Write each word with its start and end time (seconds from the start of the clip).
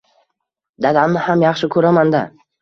Dadamni 0.85 1.21
ham 1.27 1.45
yaxshi 1.47 1.71
koʻraman-da 1.77 2.25